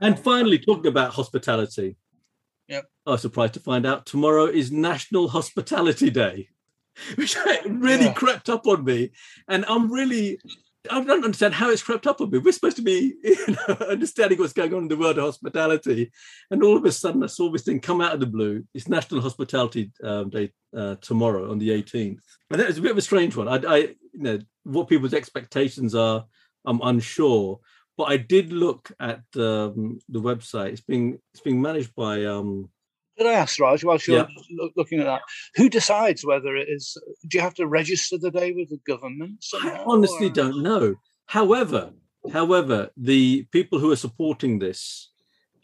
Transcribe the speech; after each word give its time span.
And 0.00 0.18
finally, 0.18 0.58
talking 0.58 0.86
about 0.86 1.12
hospitality. 1.12 1.96
Yep. 2.68 2.84
I 3.06 3.10
was 3.10 3.22
surprised 3.22 3.54
to 3.54 3.60
find 3.60 3.84
out 3.84 4.06
tomorrow 4.06 4.44
is 4.46 4.70
National 4.70 5.28
Hospitality 5.28 6.10
Day, 6.10 6.48
which 7.16 7.36
really 7.66 8.06
Yeah. 8.06 8.12
crept 8.12 8.48
up 8.48 8.66
on 8.66 8.84
me. 8.84 9.10
And 9.48 9.64
I'm 9.66 9.92
really, 9.92 10.38
I 10.90 11.02
don't 11.02 11.24
understand 11.24 11.54
how 11.54 11.68
it's 11.70 11.82
crept 11.82 12.06
up 12.06 12.20
on 12.20 12.30
me. 12.30 12.38
We're 12.38 12.52
supposed 12.52 12.76
to 12.76 12.82
be 12.82 13.14
you 13.24 13.36
know, 13.48 13.74
understanding 13.88 14.38
what's 14.38 14.52
going 14.52 14.72
on 14.72 14.82
in 14.82 14.88
the 14.88 14.96
world 14.96 15.18
of 15.18 15.24
hospitality. 15.24 16.12
And 16.50 16.62
all 16.62 16.76
of 16.76 16.84
a 16.84 16.92
sudden, 16.92 17.24
I 17.24 17.26
saw 17.26 17.50
this 17.50 17.62
thing 17.64 17.80
come 17.80 18.00
out 18.00 18.14
of 18.14 18.20
the 18.20 18.26
blue. 18.26 18.64
It's 18.72 18.88
National 18.88 19.20
Hospitality 19.20 19.90
um, 20.04 20.30
Day 20.30 20.52
uh, 20.76 20.94
tomorrow 21.00 21.50
on 21.50 21.58
the 21.58 21.70
18th. 21.70 22.20
And 22.50 22.60
it's 22.60 22.78
a 22.78 22.82
bit 22.82 22.92
of 22.92 22.98
a 22.98 23.02
strange 23.02 23.36
one. 23.36 23.48
I, 23.48 23.56
I, 23.56 23.76
you 23.78 23.96
know, 24.14 24.38
what 24.62 24.88
people's 24.88 25.14
expectations 25.14 25.94
are, 25.94 26.24
I'm 26.64 26.80
unsure 26.82 27.58
but 28.00 28.08
I 28.14 28.16
did 28.16 28.50
look 28.52 28.90
at 28.98 29.20
um, 29.36 29.98
the 30.08 30.20
website. 30.20 30.70
It's 30.72 30.80
being 30.80 31.18
it's 31.34 31.42
being 31.42 31.60
managed 31.60 31.94
by 31.94 32.24
um, 32.24 32.70
I 33.20 33.24
ask, 33.44 33.60
Raj, 33.60 33.84
whilst 33.84 34.08
you're 34.08 34.16
Yeah. 34.16 34.26
loo- 34.58 34.70
looking 34.78 35.00
at 35.00 35.04
that, 35.04 35.20
who 35.56 35.68
decides 35.68 36.24
whether 36.24 36.56
it 36.56 36.68
is? 36.70 36.96
Do 37.28 37.36
you 37.36 37.42
have 37.42 37.52
to 37.60 37.66
register 37.66 38.16
the 38.16 38.30
day 38.30 38.52
with 38.52 38.70
the 38.70 38.80
government? 38.92 39.44
I 39.62 39.82
honestly 39.84 40.28
or- 40.28 40.36
don't 40.40 40.62
know. 40.62 40.94
However, 41.26 41.92
however, 42.32 42.78
the 42.96 43.46
people 43.52 43.78
who 43.78 43.90
are 43.92 43.96
supporting 44.06 44.58
this 44.58 45.09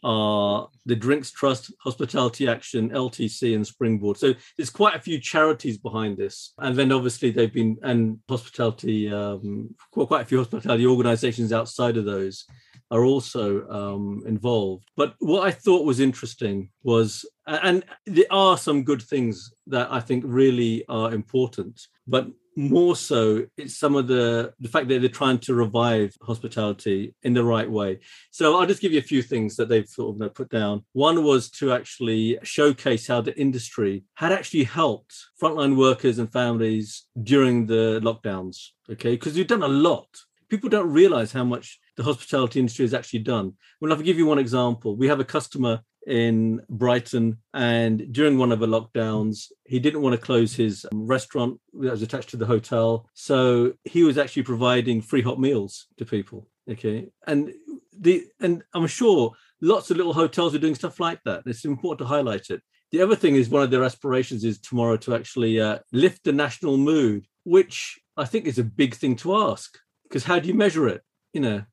are 0.07 0.69
the 0.85 0.95
Drinks 0.95 1.31
Trust, 1.31 1.73
Hospitality 1.81 2.47
Action, 2.47 2.91
LTC, 2.91 3.53
and 3.53 3.67
Springboard. 3.67 4.15
So 4.15 4.33
there's 4.55 4.69
quite 4.69 4.95
a 4.95 5.01
few 5.01 5.19
charities 5.19 5.77
behind 5.77 6.15
this, 6.15 6.53
and 6.59 6.77
then 6.77 6.93
obviously 6.93 7.29
they've 7.29 7.53
been 7.53 7.77
and 7.83 8.19
hospitality, 8.29 9.11
um, 9.11 9.75
quite 9.91 10.21
a 10.21 10.25
few 10.25 10.37
hospitality 10.37 10.87
organisations 10.87 11.51
outside 11.51 11.97
of 11.97 12.05
those 12.05 12.45
are 12.89 13.03
also 13.03 13.67
um, 13.67 14.23
involved. 14.25 14.85
But 14.95 15.15
what 15.19 15.45
I 15.45 15.51
thought 15.51 15.85
was 15.85 15.99
interesting 15.99 16.69
was, 16.83 17.25
and 17.45 17.83
there 18.05 18.31
are 18.31 18.57
some 18.57 18.85
good 18.85 19.01
things 19.01 19.51
that 19.67 19.91
I 19.91 19.99
think 19.99 20.23
really 20.25 20.85
are 20.87 21.13
important, 21.13 21.81
but 22.07 22.27
more 22.57 22.95
so 22.95 23.45
it's 23.55 23.77
some 23.77 23.95
of 23.95 24.07
the 24.07 24.51
the 24.59 24.67
fact 24.67 24.87
that 24.87 24.99
they're 24.99 25.09
trying 25.09 25.37
to 25.37 25.53
revive 25.53 26.15
hospitality 26.23 27.13
in 27.21 27.33
the 27.33 27.43
right 27.43 27.69
way. 27.69 27.99
So 28.31 28.57
i'll 28.57 28.65
just 28.65 28.81
give 28.81 28.91
you 28.91 28.99
a 28.99 29.13
few 29.13 29.21
things 29.21 29.55
that 29.57 29.69
they've 29.69 29.87
sort 29.87 30.15
of 30.15 30.19
know, 30.19 30.29
put 30.29 30.49
down. 30.49 30.83
One 30.93 31.23
was 31.23 31.51
to 31.51 31.71
actually 31.71 32.39
showcase 32.41 33.07
how 33.07 33.21
the 33.21 33.39
industry 33.39 34.03
had 34.15 34.31
actually 34.31 34.63
helped 34.63 35.13
frontline 35.39 35.77
workers 35.77 36.17
and 36.17 36.31
families 36.31 37.03
during 37.21 37.67
the 37.67 38.01
lockdowns 38.03 38.69
okay? 38.89 39.11
Because 39.11 39.37
you've 39.37 39.47
done 39.47 39.63
a 39.63 39.67
lot. 39.67 40.07
People 40.49 40.69
don't 40.69 40.91
realize 40.91 41.31
how 41.31 41.43
much 41.43 41.79
the 41.97 42.03
hospitality 42.03 42.59
industry 42.59 42.85
has 42.85 42.93
actually 42.93 43.19
done. 43.19 43.53
Well 43.79 43.91
i'll 43.91 43.99
give 43.99 44.17
you 44.17 44.25
one 44.25 44.39
example 44.39 44.95
we 44.95 45.07
have 45.07 45.19
a 45.19 45.25
customer 45.25 45.81
in 46.07 46.61
Brighton, 46.69 47.37
and 47.53 48.11
during 48.13 48.37
one 48.37 48.51
of 48.51 48.59
the 48.59 48.65
lockdowns, 48.65 49.51
he 49.65 49.79
didn't 49.79 50.01
want 50.01 50.13
to 50.13 50.25
close 50.25 50.55
his 50.55 50.85
um, 50.91 51.05
restaurant 51.05 51.59
that 51.73 51.91
was 51.91 52.01
attached 52.01 52.29
to 52.29 52.37
the 52.37 52.45
hotel, 52.45 53.07
so 53.13 53.73
he 53.83 54.03
was 54.03 54.17
actually 54.17 54.43
providing 54.43 55.01
free 55.01 55.21
hot 55.21 55.39
meals 55.39 55.87
to 55.97 56.05
people. 56.05 56.47
Okay, 56.71 57.09
and 57.27 57.53
the 57.99 58.25
and 58.39 58.63
I'm 58.73 58.87
sure 58.87 59.33
lots 59.61 59.91
of 59.91 59.97
little 59.97 60.13
hotels 60.13 60.55
are 60.55 60.59
doing 60.59 60.75
stuff 60.75 60.99
like 60.99 61.19
that. 61.25 61.43
It's 61.45 61.65
important 61.65 61.99
to 61.99 62.13
highlight 62.13 62.49
it. 62.49 62.61
The 62.91 63.01
other 63.01 63.15
thing 63.15 63.35
is 63.35 63.49
one 63.49 63.63
of 63.63 63.71
their 63.71 63.83
aspirations 63.83 64.45
is 64.45 64.59
tomorrow 64.59 64.95
to 64.97 65.13
actually 65.13 65.59
uh, 65.59 65.79
lift 65.91 66.23
the 66.23 66.31
national 66.31 66.77
mood, 66.77 67.27
which 67.43 67.99
I 68.15 68.23
think 68.23 68.45
is 68.45 68.57
a 68.57 68.63
big 68.63 68.95
thing 68.95 69.17
to 69.17 69.35
ask 69.35 69.77
because 70.03 70.23
how 70.23 70.39
do 70.39 70.47
you 70.47 70.53
measure 70.53 70.87
it? 70.87 71.01
You 71.33 71.41
know, 71.41 71.63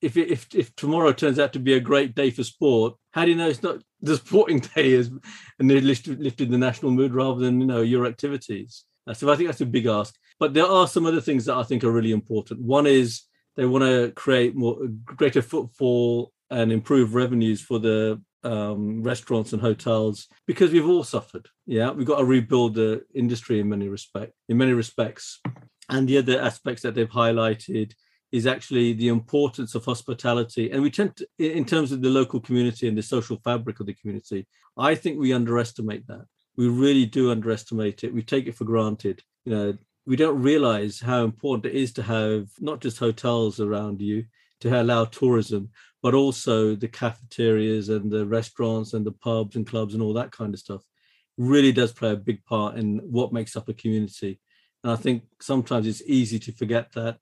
if 0.00 0.16
if 0.16 0.46
if 0.54 0.74
tomorrow 0.76 1.12
turns 1.12 1.38
out 1.38 1.52
to 1.52 1.58
be 1.58 1.74
a 1.74 1.80
great 1.80 2.14
day 2.14 2.30
for 2.30 2.44
sport, 2.44 2.94
how 3.12 3.24
do 3.24 3.30
you 3.30 3.36
know 3.36 3.48
it's 3.48 3.62
not 3.62 3.82
the 4.00 4.16
sporting 4.16 4.60
day 4.60 4.92
is 4.92 5.10
and 5.58 5.70
they 5.70 5.80
lifted, 5.80 6.20
lifted 6.20 6.50
the 6.50 6.58
national 6.58 6.92
mood 6.92 7.14
rather 7.14 7.40
than 7.40 7.60
you 7.60 7.66
know 7.66 7.82
your 7.82 8.06
activities? 8.06 8.84
So 9.14 9.32
I 9.32 9.36
think 9.36 9.48
that's 9.48 9.62
a 9.62 9.66
big 9.66 9.86
ask. 9.86 10.14
But 10.38 10.52
there 10.52 10.66
are 10.66 10.86
some 10.86 11.06
other 11.06 11.20
things 11.20 11.46
that 11.46 11.56
I 11.56 11.62
think 11.62 11.82
are 11.82 11.90
really 11.90 12.12
important. 12.12 12.60
One 12.60 12.86
is 12.86 13.22
they 13.56 13.64
want 13.64 13.84
to 13.84 14.12
create 14.14 14.54
more 14.54 14.76
greater 15.04 15.42
footfall 15.42 16.32
and 16.50 16.70
improve 16.70 17.14
revenues 17.14 17.60
for 17.60 17.78
the 17.78 18.20
um, 18.44 19.02
restaurants 19.02 19.52
and 19.52 19.60
hotels 19.60 20.28
because 20.46 20.70
we've 20.70 20.88
all 20.88 21.04
suffered. 21.04 21.48
Yeah, 21.66 21.90
we've 21.90 22.06
got 22.06 22.18
to 22.18 22.24
rebuild 22.24 22.74
the 22.74 23.02
industry 23.14 23.60
in 23.60 23.68
many 23.68 23.88
respect 23.88 24.32
in 24.48 24.56
many 24.58 24.72
respects. 24.72 25.40
And 25.90 26.06
the 26.06 26.18
other 26.18 26.40
aspects 26.40 26.82
that 26.82 26.94
they've 26.94 27.08
highlighted 27.08 27.94
is 28.30 28.46
actually 28.46 28.92
the 28.92 29.08
importance 29.08 29.74
of 29.74 29.84
hospitality. 29.84 30.70
And 30.70 30.82
we 30.82 30.90
tend 30.90 31.16
to, 31.16 31.26
in 31.38 31.64
terms 31.64 31.92
of 31.92 32.02
the 32.02 32.10
local 32.10 32.40
community 32.40 32.86
and 32.88 32.96
the 32.96 33.02
social 33.02 33.38
fabric 33.42 33.80
of 33.80 33.86
the 33.86 33.94
community, 33.94 34.46
I 34.76 34.94
think 34.94 35.18
we 35.18 35.32
underestimate 35.32 36.06
that. 36.08 36.26
We 36.56 36.68
really 36.68 37.06
do 37.06 37.30
underestimate 37.30 38.04
it. 38.04 38.12
We 38.12 38.22
take 38.22 38.46
it 38.46 38.54
for 38.54 38.64
granted. 38.64 39.22
You 39.44 39.52
know, 39.54 39.78
we 40.06 40.16
don't 40.16 40.42
realize 40.42 41.00
how 41.00 41.24
important 41.24 41.72
it 41.72 41.78
is 41.78 41.92
to 41.94 42.02
have 42.02 42.48
not 42.60 42.80
just 42.80 42.98
hotels 42.98 43.60
around 43.60 44.00
you 44.00 44.24
to 44.60 44.80
allow 44.80 45.04
tourism, 45.04 45.70
but 46.02 46.14
also 46.14 46.74
the 46.74 46.88
cafeterias 46.88 47.88
and 47.88 48.10
the 48.10 48.26
restaurants 48.26 48.92
and 48.92 49.06
the 49.06 49.12
pubs 49.12 49.56
and 49.56 49.66
clubs 49.66 49.94
and 49.94 50.02
all 50.02 50.12
that 50.14 50.32
kind 50.32 50.52
of 50.52 50.60
stuff 50.60 50.82
really 51.36 51.72
does 51.72 51.92
play 51.92 52.10
a 52.10 52.16
big 52.16 52.44
part 52.44 52.76
in 52.76 52.98
what 52.98 53.32
makes 53.32 53.56
up 53.56 53.68
a 53.68 53.74
community. 53.74 54.40
And 54.82 54.92
I 54.92 54.96
think 54.96 55.22
sometimes 55.40 55.86
it's 55.86 56.02
easy 56.06 56.38
to 56.40 56.52
forget 56.52 56.92
that 56.92 57.18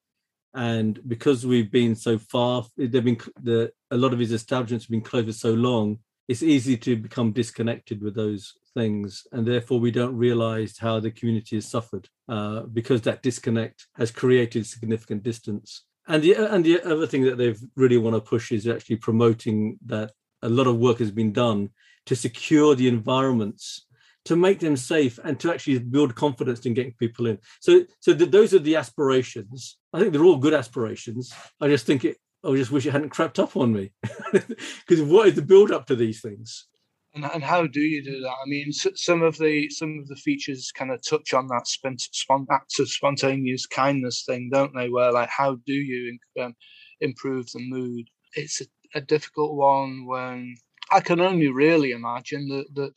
and 0.56 0.98
because 1.06 1.46
we've 1.46 1.70
been 1.70 1.94
so 1.94 2.18
far 2.18 2.64
they've 2.76 3.04
been 3.04 3.20
the 3.42 3.70
a 3.92 3.96
lot 3.96 4.12
of 4.12 4.18
his 4.18 4.32
establishments 4.32 4.86
have 4.86 4.90
been 4.90 5.00
closed 5.00 5.28
for 5.28 5.32
so 5.32 5.52
long 5.54 5.98
it's 6.28 6.42
easy 6.42 6.76
to 6.76 6.96
become 6.96 7.30
disconnected 7.32 8.02
with 8.02 8.14
those 8.14 8.54
things. 8.74 9.26
And 9.32 9.46
therefore 9.46 9.80
we 9.80 9.90
don't 9.90 10.16
realize 10.16 10.76
how 10.78 11.00
the 11.00 11.10
community 11.10 11.56
has 11.56 11.66
suffered 11.66 12.08
uh, 12.28 12.62
because 12.62 13.02
that 13.02 13.22
disconnect 13.22 13.86
has 13.94 14.10
created 14.10 14.66
significant 14.66 15.22
distance. 15.22 15.84
And 16.08 16.22
the 16.22 16.34
and 16.36 16.64
the 16.64 16.82
other 16.82 17.06
thing 17.06 17.24
that 17.24 17.36
they've 17.36 17.60
really 17.74 17.98
want 17.98 18.14
to 18.14 18.20
push 18.20 18.52
is 18.52 18.68
actually 18.68 18.96
promoting 18.96 19.78
that 19.86 20.12
a 20.42 20.48
lot 20.48 20.68
of 20.68 20.76
work 20.76 20.98
has 20.98 21.10
been 21.10 21.32
done 21.32 21.70
to 22.06 22.14
secure 22.14 22.76
the 22.76 22.86
environments 22.86 23.85
to 24.26 24.36
make 24.36 24.60
them 24.60 24.76
safe 24.76 25.18
and 25.24 25.38
to 25.40 25.52
actually 25.52 25.78
build 25.78 26.14
confidence 26.14 26.66
in 26.66 26.74
getting 26.74 26.92
people 26.92 27.26
in. 27.26 27.38
So, 27.60 27.84
so 28.00 28.14
th- 28.14 28.30
those 28.30 28.52
are 28.54 28.58
the 28.58 28.76
aspirations. 28.76 29.78
I 29.92 30.00
think 30.00 30.12
they're 30.12 30.24
all 30.24 30.36
good 30.36 30.54
aspirations. 30.54 31.32
I 31.60 31.68
just 31.68 31.86
think 31.86 32.04
it. 32.04 32.18
I 32.44 32.54
just 32.54 32.70
wish 32.70 32.86
it 32.86 32.92
hadn't 32.92 33.10
crept 33.10 33.40
up 33.40 33.56
on 33.56 33.72
me, 33.72 33.90
because 34.32 35.02
what 35.02 35.26
is 35.26 35.34
the 35.34 35.42
build 35.42 35.72
up 35.72 35.86
to 35.86 35.96
these 35.96 36.20
things? 36.20 36.68
And, 37.14 37.24
and 37.24 37.42
how 37.42 37.66
do 37.66 37.80
you 37.80 38.04
do 38.04 38.20
that? 38.20 38.28
I 38.28 38.46
mean, 38.46 38.72
some 38.72 39.22
of 39.22 39.38
the 39.38 39.68
some 39.70 39.98
of 39.98 40.06
the 40.06 40.16
features 40.16 40.70
kind 40.70 40.92
of 40.92 41.00
touch 41.02 41.32
on 41.34 41.48
that 41.48 41.64
spont- 41.66 42.46
act 42.50 42.78
of 42.78 42.88
spontaneous 42.88 43.66
kindness 43.66 44.24
thing, 44.24 44.50
don't 44.52 44.74
they? 44.76 44.88
Where 44.90 45.12
like, 45.12 45.30
how 45.30 45.56
do 45.66 45.72
you 45.72 46.18
um, 46.40 46.54
improve 47.00 47.50
the 47.50 47.60
mood? 47.60 48.06
It's 48.34 48.60
a, 48.60 48.66
a 48.94 49.00
difficult 49.00 49.56
one 49.56 50.06
when 50.06 50.54
I 50.92 51.00
can 51.00 51.20
only 51.20 51.48
really 51.48 51.92
imagine 51.92 52.48
that 52.48 52.66
that 52.74 52.92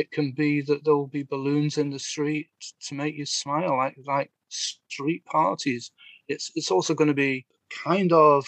it 0.00 0.10
can 0.10 0.32
be 0.32 0.60
that 0.62 0.84
there 0.84 0.96
will 0.96 1.08
be 1.20 1.22
balloons 1.24 1.78
in 1.78 1.90
the 1.90 1.98
street 1.98 2.48
to 2.86 2.94
make 2.94 3.14
you 3.16 3.26
smile, 3.26 3.76
like 3.76 3.96
like 4.06 4.30
street 4.48 5.24
parties. 5.26 5.90
It's 6.28 6.50
it's 6.54 6.70
also 6.70 6.94
going 6.94 7.08
to 7.08 7.14
be 7.26 7.46
kind 7.86 8.12
of 8.12 8.46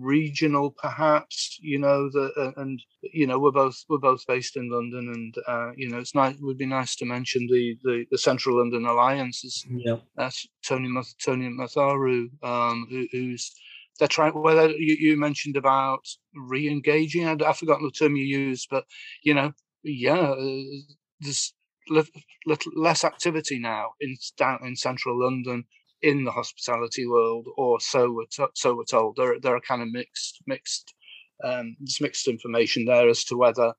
regional 0.00 0.70
perhaps 0.70 1.58
you 1.60 1.78
know 1.78 2.08
the 2.10 2.32
uh, 2.38 2.52
and 2.62 2.82
you 3.02 3.26
know 3.26 3.38
we're 3.38 3.50
both 3.52 3.84
we're 3.88 3.98
both 3.98 4.26
based 4.26 4.56
in 4.56 4.70
london 4.70 5.04
and 5.14 5.34
uh 5.46 5.72
you 5.76 5.88
know 5.90 5.98
it's 5.98 6.14
nice 6.14 6.34
it 6.36 6.42
would 6.42 6.56
be 6.56 6.64
nice 6.64 6.96
to 6.96 7.04
mention 7.04 7.46
the 7.48 7.76
the, 7.82 8.06
the 8.10 8.16
central 8.16 8.56
london 8.58 8.86
alliance 8.86 9.44
is 9.44 9.66
Yeah, 9.68 9.96
that's 10.16 10.46
tony 10.64 10.88
Math- 10.88 11.14
tony 11.22 11.50
matharu 11.50 12.28
um 12.42 12.86
who, 12.88 13.06
who's 13.12 13.54
they're 13.98 14.08
trying 14.08 14.32
well 14.40 14.70
you, 14.70 14.96
you 14.98 15.18
mentioned 15.18 15.56
about 15.56 16.06
re-engaging 16.34 17.26
I, 17.26 17.36
i've 17.46 17.58
forgotten 17.58 17.84
the 17.84 17.90
term 17.92 18.16
you 18.16 18.24
used 18.24 18.68
but 18.70 18.84
you 19.22 19.34
know 19.34 19.52
yeah 19.92 20.34
there's 21.20 21.54
little, 21.88 22.72
less 22.76 23.04
activity 23.04 23.58
now 23.58 23.90
in 24.00 24.16
down 24.36 24.58
in 24.64 24.76
central 24.76 25.18
london 25.18 25.64
in 26.02 26.24
the 26.24 26.30
hospitality 26.30 27.06
world, 27.06 27.46
or 27.56 27.80
so 27.80 28.12
we're 28.12 28.26
to, 28.32 28.48
so 28.54 28.74
we're 28.74 28.84
told. 28.84 29.16
There 29.16 29.38
there 29.40 29.56
are 29.56 29.60
kind 29.60 29.82
of 29.82 29.88
mixed 29.90 30.42
mixed 30.46 30.94
um, 31.44 31.76
there's 31.80 32.00
mixed 32.00 32.28
information 32.28 32.84
there 32.84 33.08
as 33.08 33.24
to 33.24 33.36
whether 33.36 33.74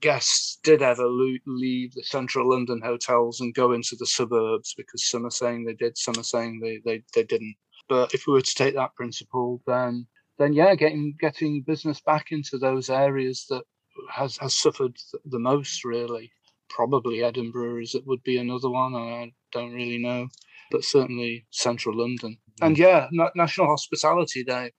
guests 0.00 0.58
did 0.62 0.82
ever 0.82 1.06
lo- 1.06 1.36
leave 1.46 1.92
the 1.94 2.04
central 2.04 2.50
London 2.50 2.80
hotels 2.82 3.40
and 3.40 3.54
go 3.54 3.72
into 3.72 3.96
the 3.98 4.06
suburbs 4.06 4.74
because 4.76 5.08
some 5.08 5.26
are 5.26 5.30
saying 5.30 5.64
they 5.64 5.74
did, 5.74 5.98
some 5.98 6.14
are 6.18 6.24
saying 6.24 6.60
they 6.60 6.80
they, 6.84 7.02
they 7.14 7.24
didn't. 7.24 7.56
But 7.88 8.14
if 8.14 8.26
we 8.26 8.32
were 8.32 8.40
to 8.40 8.54
take 8.54 8.74
that 8.74 8.94
principle, 8.96 9.62
then 9.66 10.06
then 10.38 10.52
yeah, 10.52 10.74
getting 10.74 11.14
getting 11.20 11.62
business 11.66 12.00
back 12.00 12.26
into 12.30 12.58
those 12.58 12.90
areas 12.90 13.46
that 13.50 13.64
has 14.10 14.36
has 14.38 14.54
suffered 14.54 14.96
the 15.24 15.38
most 15.38 15.84
really. 15.84 16.32
Probably 16.68 17.22
Edinburgh 17.22 17.82
is 17.82 17.94
it 17.94 18.06
would 18.06 18.22
be 18.22 18.38
another 18.38 18.70
one. 18.70 18.94
I 18.94 19.32
don't 19.52 19.72
really 19.72 19.98
know 19.98 20.28
but 20.70 20.84
certainly 20.84 21.46
central 21.50 21.98
London. 21.98 22.38
And 22.62 22.78
yeah, 22.78 23.08
Na- 23.10 23.30
National 23.34 23.66
Hospitality 23.66 24.44
Day. 24.44 24.72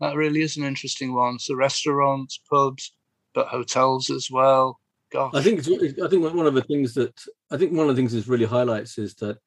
that 0.00 0.16
really 0.16 0.42
is 0.42 0.56
an 0.56 0.64
interesting 0.64 1.14
one. 1.14 1.38
So 1.38 1.54
restaurants, 1.54 2.40
pubs, 2.50 2.92
but 3.34 3.48
hotels 3.48 4.10
as 4.10 4.28
well. 4.30 4.80
Gosh. 5.10 5.32
I 5.34 5.42
think 5.42 5.60
it's, 5.60 6.00
I 6.00 6.08
think 6.08 6.34
one 6.34 6.46
of 6.46 6.54
the 6.54 6.62
things 6.62 6.94
that 6.94 7.18
I 7.50 7.56
think 7.56 7.72
one 7.72 7.88
of 7.88 7.96
the 7.96 8.00
things 8.00 8.12
this 8.12 8.28
really 8.28 8.44
highlights 8.44 8.98
is 8.98 9.14
that 9.16 9.38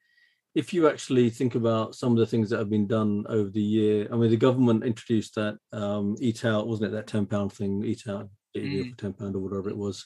if 0.55 0.73
you 0.73 0.89
actually 0.89 1.29
think 1.29 1.55
about 1.55 1.95
some 1.95 2.11
of 2.11 2.17
the 2.17 2.25
things 2.25 2.49
that 2.49 2.57
have 2.57 2.69
been 2.69 2.87
done 2.87 3.25
over 3.29 3.49
the 3.49 3.61
year, 3.61 4.07
I 4.11 4.15
mean, 4.15 4.31
the 4.31 4.37
government 4.37 4.83
introduced 4.83 5.35
that 5.35 5.57
um, 5.71 6.15
eat 6.19 6.43
out, 6.45 6.67
wasn't 6.67 6.89
it? 6.89 6.95
That 6.95 7.07
ten 7.07 7.25
pound 7.25 7.53
thing, 7.53 7.83
eat 7.85 8.07
out, 8.07 8.29
mm. 8.55 8.97
ten 8.97 9.13
pound 9.13 9.35
or 9.35 9.39
whatever 9.39 9.69
it 9.69 9.77
was. 9.77 10.05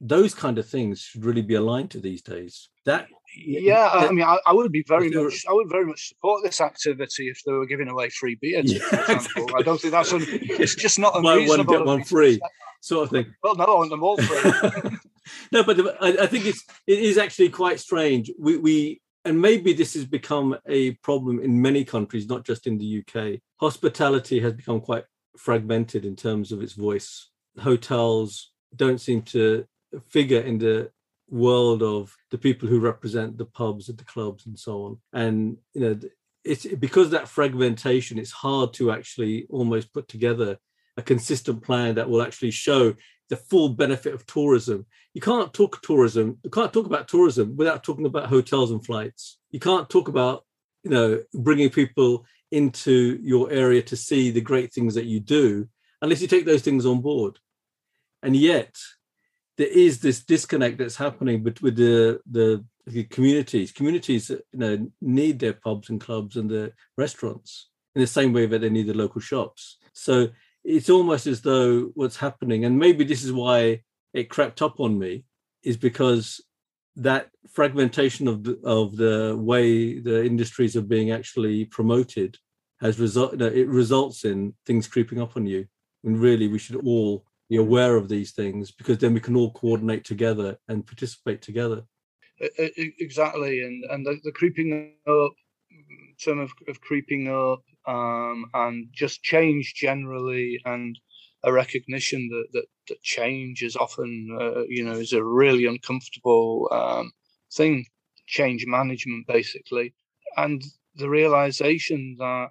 Those 0.00 0.32
kind 0.32 0.58
of 0.58 0.68
things 0.68 1.00
should 1.00 1.24
really 1.24 1.42
be 1.42 1.54
aligned 1.54 1.90
to 1.90 2.00
these 2.00 2.22
days. 2.22 2.68
That 2.84 3.08
yeah, 3.36 3.90
that, 3.92 4.08
I 4.08 4.12
mean, 4.12 4.24
I, 4.24 4.38
I, 4.46 4.52
would 4.52 4.72
be 4.72 4.84
very 4.86 5.10
much, 5.10 5.44
I 5.48 5.52
would 5.52 5.68
very 5.68 5.84
much 5.84 6.08
support 6.08 6.42
this 6.42 6.60
activity 6.60 7.28
if 7.28 7.42
they 7.44 7.52
were 7.52 7.66
giving 7.66 7.88
away 7.88 8.08
free 8.10 8.36
beer. 8.40 8.62
Yeah, 8.64 8.78
exactly. 8.92 9.44
I 9.56 9.62
don't 9.62 9.80
think 9.80 9.92
that's 9.92 10.12
un, 10.12 10.24
it's 10.28 10.74
just 10.74 10.98
not 10.98 11.16
unreasonable. 11.16 11.64
Buy 11.64 11.72
one 11.72 11.78
get 11.78 11.86
one 11.86 12.04
free, 12.04 12.40
sort 12.80 13.04
of 13.04 13.10
thing. 13.10 13.34
Well, 13.42 13.56
no, 13.56 13.64
I 13.64 13.70
want 13.70 13.90
them 13.90 14.02
all 14.02 14.16
free. 14.16 14.90
no, 15.52 15.62
but 15.62 15.76
the, 15.76 15.96
I, 16.00 16.24
I 16.24 16.26
think 16.26 16.46
it's 16.46 16.64
it 16.86 17.00
is 17.00 17.18
actually 17.18 17.50
quite 17.50 17.80
strange. 17.80 18.30
We 18.38 18.56
we 18.56 19.00
and 19.24 19.40
maybe 19.40 19.72
this 19.72 19.94
has 19.94 20.06
become 20.06 20.56
a 20.66 20.92
problem 20.92 21.40
in 21.40 21.60
many 21.60 21.84
countries, 21.84 22.28
not 22.28 22.44
just 22.44 22.66
in 22.66 22.78
the 22.78 23.02
UK. 23.02 23.40
Hospitality 23.60 24.40
has 24.40 24.54
become 24.54 24.80
quite 24.80 25.04
fragmented 25.36 26.04
in 26.04 26.16
terms 26.16 26.50
of 26.52 26.62
its 26.62 26.72
voice. 26.72 27.28
Hotels 27.60 28.52
don't 28.74 29.00
seem 29.00 29.22
to 29.22 29.66
figure 30.08 30.40
in 30.40 30.58
the 30.58 30.90
world 31.30 31.82
of 31.82 32.16
the 32.30 32.38
people 32.38 32.68
who 32.68 32.80
represent 32.80 33.36
the 33.36 33.44
pubs 33.44 33.88
and 33.88 33.98
the 33.98 34.04
clubs 34.04 34.46
and 34.46 34.58
so 34.58 34.84
on. 34.84 34.98
And 35.12 35.58
you 35.74 35.80
know, 35.80 35.98
it's 36.44 36.66
because 36.66 37.10
that 37.10 37.28
fragmentation, 37.28 38.18
it's 38.18 38.32
hard 38.32 38.72
to 38.74 38.90
actually 38.90 39.46
almost 39.50 39.92
put 39.92 40.08
together 40.08 40.58
a 40.96 41.02
consistent 41.02 41.62
plan 41.62 41.94
that 41.96 42.08
will 42.08 42.22
actually 42.22 42.50
show 42.50 42.94
the 43.28 43.36
full 43.36 43.68
benefit 43.68 44.14
of 44.14 44.26
tourism. 44.26 44.86
You 45.12 45.20
can't 45.20 45.52
talk 45.52 45.82
tourism, 45.82 46.38
you 46.42 46.50
can't 46.50 46.72
talk 46.72 46.86
about 46.86 47.08
tourism 47.08 47.56
without 47.56 47.84
talking 47.84 48.06
about 48.06 48.26
hotels 48.26 48.70
and 48.70 48.84
flights. 48.84 49.38
You 49.50 49.60
can't 49.60 49.88
talk 49.90 50.08
about, 50.08 50.44
you 50.82 50.90
know, 50.90 51.22
bringing 51.34 51.70
people 51.70 52.24
into 52.50 53.18
your 53.22 53.50
area 53.50 53.82
to 53.82 53.96
see 53.96 54.30
the 54.30 54.40
great 54.40 54.72
things 54.72 54.94
that 54.94 55.04
you 55.04 55.20
do 55.20 55.68
unless 56.00 56.22
you 56.22 56.28
take 56.28 56.46
those 56.46 56.62
things 56.62 56.86
on 56.86 57.00
board. 57.00 57.38
And 58.22 58.36
yet, 58.36 58.76
there 59.56 59.68
is 59.68 60.00
this 60.00 60.24
disconnect 60.24 60.78
that's 60.78 60.96
happening 60.96 61.42
with 61.42 61.76
the, 61.76 62.20
the 62.30 62.64
the 62.86 63.04
communities. 63.04 63.72
Communities, 63.72 64.30
uh, 64.30 64.36
you 64.52 64.58
know, 64.58 64.90
need 65.00 65.38
their 65.38 65.52
pubs 65.52 65.90
and 65.90 66.00
clubs 66.00 66.36
and 66.36 66.48
the 66.48 66.72
restaurants 66.96 67.68
in 67.94 68.00
the 68.00 68.06
same 68.06 68.32
way 68.32 68.46
that 68.46 68.60
they 68.60 68.70
need 68.70 68.86
the 68.86 68.94
local 68.94 69.20
shops. 69.20 69.78
So 69.92 70.28
it's 70.64 70.90
almost 70.90 71.26
as 71.26 71.42
though 71.42 71.90
what's 71.94 72.16
happening, 72.16 72.64
and 72.64 72.78
maybe 72.78 73.04
this 73.04 73.24
is 73.24 73.32
why 73.32 73.82
it 74.14 74.30
crept 74.30 74.62
up 74.62 74.80
on 74.80 74.98
me, 74.98 75.24
is 75.62 75.76
because 75.76 76.40
that 76.96 77.28
fragmentation 77.52 78.26
of 78.26 78.42
the, 78.42 78.58
of 78.64 78.96
the 78.96 79.36
way 79.38 80.00
the 80.00 80.24
industries 80.24 80.76
are 80.76 80.82
being 80.82 81.12
actually 81.12 81.64
promoted 81.64 82.36
has 82.80 82.98
result 82.98 83.40
it 83.40 83.68
results 83.68 84.24
in 84.24 84.54
things 84.66 84.86
creeping 84.88 85.20
up 85.20 85.36
on 85.36 85.46
you 85.46 85.66
and 86.04 86.18
really 86.18 86.48
we 86.48 86.58
should 86.58 86.76
all 86.84 87.24
be 87.48 87.56
aware 87.56 87.96
of 87.96 88.08
these 88.08 88.32
things 88.32 88.70
because 88.70 88.98
then 88.98 89.14
we 89.14 89.20
can 89.20 89.36
all 89.36 89.52
coordinate 89.52 90.04
together 90.04 90.58
and 90.68 90.86
participate 90.86 91.42
together. 91.42 91.84
Exactly 92.40 93.62
and 93.62 93.84
and 93.90 94.06
the, 94.06 94.18
the 94.22 94.32
creeping 94.32 94.92
up 95.08 95.32
term 96.22 96.40
of, 96.40 96.52
of 96.68 96.80
creeping 96.80 97.28
up 97.28 97.62
um, 97.86 98.44
and 98.54 98.88
just 98.92 99.22
change 99.22 99.74
generally 99.74 100.60
and 100.64 100.98
a 101.44 101.52
recognition 101.52 102.28
that 102.28 102.46
that, 102.52 102.66
that 102.88 103.02
change 103.02 103.62
is 103.62 103.76
often 103.76 104.36
uh, 104.40 104.62
you 104.68 104.84
know 104.84 104.92
is 104.92 105.12
a 105.12 105.22
really 105.22 105.66
uncomfortable 105.66 106.68
um, 106.72 107.12
thing 107.52 107.84
change 108.26 108.64
management 108.66 109.26
basically. 109.26 109.94
And 110.36 110.62
the 110.96 111.08
realization 111.08 112.16
that 112.18 112.48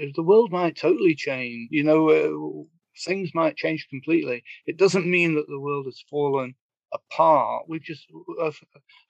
uh, 0.00 0.06
the 0.14 0.22
world 0.22 0.50
might 0.50 0.76
totally 0.76 1.14
change 1.14 1.68
you 1.70 1.84
know 1.84 2.08
uh, 2.10 2.77
things 3.04 3.30
might 3.34 3.56
change 3.56 3.86
completely 3.88 4.42
it 4.66 4.76
doesn't 4.76 5.06
mean 5.06 5.34
that 5.34 5.48
the 5.48 5.60
world 5.60 5.86
has 5.86 6.02
fallen 6.10 6.54
apart 6.92 7.64
we've 7.68 7.82
just 7.82 8.06
uh, 8.40 8.50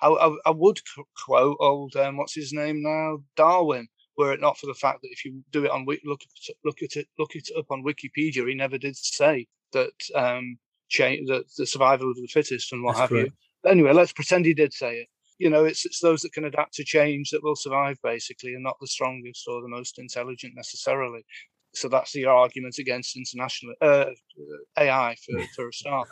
I, 0.00 0.08
I, 0.08 0.36
I, 0.46 0.50
would 0.50 0.80
quote 1.24 1.56
old 1.60 1.94
um, 1.94 2.16
what's 2.16 2.34
his 2.34 2.52
name 2.52 2.82
now 2.82 3.18
darwin 3.36 3.88
were 4.18 4.32
it 4.32 4.40
not 4.40 4.58
for 4.58 4.66
the 4.66 4.74
fact 4.74 5.00
that 5.02 5.12
if 5.12 5.24
you 5.24 5.42
do 5.52 5.64
it 5.64 5.70
on 5.70 5.86
look 6.04 6.22
look 6.64 6.82
at 6.82 6.96
it 6.96 7.06
look 7.18 7.36
it 7.36 7.48
up 7.56 7.66
on 7.70 7.84
Wikipedia, 7.84 8.46
he 8.46 8.54
never 8.54 8.76
did 8.76 8.96
say 8.96 9.46
that 9.72 9.92
um, 10.14 10.58
change 10.88 11.28
that 11.28 11.44
the 11.56 11.64
survival 11.64 12.10
of 12.10 12.16
the 12.16 12.26
fittest 12.26 12.72
and 12.72 12.82
what 12.82 12.96
That's 12.96 13.10
have 13.10 13.18
you. 13.18 13.30
But 13.62 13.72
anyway, 13.72 13.92
let's 13.92 14.12
pretend 14.12 14.44
he 14.44 14.54
did 14.54 14.72
say 14.72 14.96
it. 14.96 15.08
You 15.38 15.50
know, 15.50 15.64
it's 15.64 15.86
it's 15.86 16.00
those 16.00 16.22
that 16.22 16.32
can 16.32 16.44
adapt 16.44 16.74
to 16.74 16.84
change 16.84 17.30
that 17.30 17.44
will 17.44 17.54
survive, 17.54 17.96
basically, 18.02 18.54
and 18.54 18.64
not 18.64 18.76
the 18.80 18.88
strongest 18.88 19.46
or 19.46 19.62
the 19.62 19.68
most 19.68 19.98
intelligent 19.98 20.54
necessarily. 20.56 21.24
So 21.78 21.88
that's 21.88 22.12
the 22.12 22.26
argument 22.26 22.76
against 22.78 23.16
international 23.16 23.74
uh, 23.80 24.06
AI 24.76 25.16
for, 25.24 25.42
for 25.56 25.68
a 25.68 25.72
start. 25.72 26.08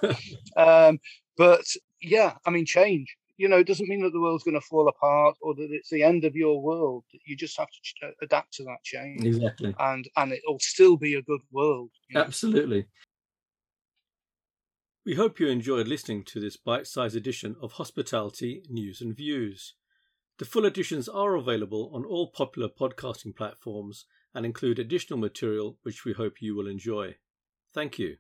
um, 0.56 0.98
but 1.36 1.64
yeah, 2.00 2.34
I 2.46 2.50
mean, 2.50 2.66
change 2.66 3.16
you 3.36 3.48
know, 3.48 3.58
it 3.58 3.66
doesn't 3.66 3.88
mean 3.88 4.02
that 4.02 4.12
the 4.12 4.20
world's 4.20 4.44
going 4.44 4.58
to 4.58 4.66
fall 4.66 4.88
apart 4.88 5.36
or 5.42 5.54
that 5.54 5.68
it's 5.70 5.90
the 5.90 6.02
end 6.02 6.24
of 6.24 6.34
your 6.34 6.60
world. 6.60 7.04
You 7.26 7.36
just 7.36 7.58
have 7.58 7.68
to 7.68 7.78
ch- 7.82 7.94
uh, 8.02 8.10
adapt 8.22 8.54
to 8.54 8.64
that 8.64 8.82
change. 8.82 9.24
Exactly. 9.24 9.74
And 9.78 10.08
and 10.16 10.32
it'll 10.32 10.58
still 10.60 10.96
be 10.96 11.14
a 11.14 11.22
good 11.22 11.42
world. 11.52 11.90
You 12.08 12.14
know? 12.14 12.24
Absolutely. 12.24 12.86
We 15.04 15.14
hope 15.14 15.38
you 15.38 15.48
enjoyed 15.48 15.86
listening 15.86 16.24
to 16.24 16.40
this 16.40 16.56
bite 16.56 16.86
sized 16.86 17.14
edition 17.14 17.56
of 17.60 17.72
Hospitality 17.72 18.62
News 18.68 19.00
and 19.00 19.16
Views. 19.16 19.74
The 20.38 20.44
full 20.44 20.66
editions 20.66 21.08
are 21.08 21.34
available 21.34 21.90
on 21.94 22.04
all 22.04 22.30
popular 22.30 22.68
podcasting 22.68 23.36
platforms 23.36 24.06
and 24.36 24.44
include 24.44 24.78
additional 24.78 25.18
material 25.18 25.78
which 25.82 26.04
we 26.04 26.12
hope 26.12 26.42
you 26.42 26.54
will 26.54 26.66
enjoy. 26.66 27.16
Thank 27.72 27.98
you. 27.98 28.18